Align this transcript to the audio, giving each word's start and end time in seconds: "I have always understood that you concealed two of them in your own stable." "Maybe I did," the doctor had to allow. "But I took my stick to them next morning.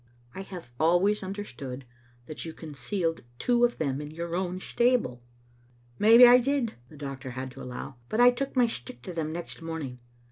"I 0.33 0.41
have 0.41 0.71
always 0.79 1.21
understood 1.21 1.85
that 2.25 2.43
you 2.43 2.53
concealed 2.53 3.21
two 3.37 3.63
of 3.63 3.77
them 3.77 4.01
in 4.01 4.09
your 4.09 4.35
own 4.35 4.59
stable." 4.59 5.21
"Maybe 5.99 6.25
I 6.25 6.39
did," 6.39 6.73
the 6.89 6.97
doctor 6.97 7.29
had 7.29 7.51
to 7.51 7.61
allow. 7.61 7.97
"But 8.09 8.19
I 8.19 8.31
took 8.31 8.55
my 8.55 8.65
stick 8.65 9.03
to 9.03 9.13
them 9.13 9.31
next 9.31 9.61
morning. 9.61 9.99